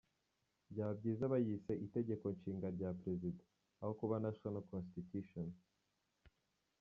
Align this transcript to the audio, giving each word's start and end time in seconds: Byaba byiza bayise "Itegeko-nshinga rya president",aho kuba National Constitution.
Byaba 0.71 0.93
byiza 0.99 1.23
bayise 1.33 1.71
"Itegeko-nshinga 1.85 2.67
rya 2.75 2.89
president",aho 3.01 3.91
kuba 3.99 4.15
National 4.25 4.63
Constitution. 4.73 5.47